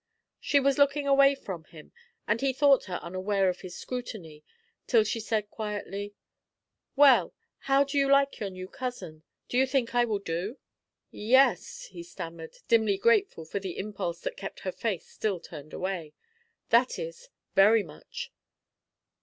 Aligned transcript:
She 0.39 0.59
was 0.59 0.79
looking 0.79 1.05
away 1.07 1.35
from 1.35 1.65
him, 1.65 1.91
and 2.27 2.41
he 2.41 2.53
thought 2.53 2.85
her 2.85 2.97
unaware 3.03 3.49
of 3.49 3.61
his 3.61 3.77
scrutiny 3.77 4.43
till 4.87 5.03
she 5.03 5.19
said 5.19 5.51
quietly: 5.51 6.15
"Well, 6.95 7.35
how 7.59 7.83
do 7.83 7.99
you 7.99 8.09
like 8.09 8.39
your 8.39 8.49
new 8.49 8.67
cousin? 8.67 9.21
Do 9.47 9.59
you 9.59 9.67
think 9.67 9.93
I 9.93 10.05
will 10.05 10.17
do?" 10.17 10.57
"Yes," 11.11 11.83
he 11.91 12.01
stammered, 12.01 12.57
dimly 12.67 12.97
grateful 12.97 13.45
for 13.45 13.59
the 13.59 13.77
impulse 13.77 14.21
that 14.21 14.37
kept 14.37 14.61
her 14.61 14.71
face 14.71 15.07
still 15.07 15.39
turned 15.39 15.71
away; 15.71 16.13
"that 16.69 16.97
is, 16.97 17.29
very 17.53 17.83
much." 17.83 18.31